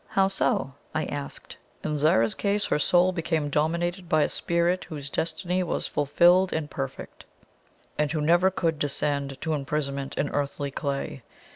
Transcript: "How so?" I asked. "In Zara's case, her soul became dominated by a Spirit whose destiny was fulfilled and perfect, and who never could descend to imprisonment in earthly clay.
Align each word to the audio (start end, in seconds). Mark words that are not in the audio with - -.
"How 0.07 0.29
so?" 0.29 0.73
I 0.95 1.05
asked. 1.05 1.57
"In 1.83 1.95
Zara's 1.95 2.33
case, 2.33 2.65
her 2.65 2.79
soul 2.79 3.11
became 3.11 3.51
dominated 3.51 4.09
by 4.09 4.23
a 4.23 4.29
Spirit 4.29 4.85
whose 4.85 5.11
destiny 5.11 5.61
was 5.61 5.85
fulfilled 5.85 6.51
and 6.51 6.71
perfect, 6.71 7.23
and 7.99 8.11
who 8.11 8.19
never 8.19 8.49
could 8.49 8.79
descend 8.79 9.39
to 9.41 9.53
imprisonment 9.53 10.17
in 10.17 10.29
earthly 10.29 10.71
clay. 10.71 11.21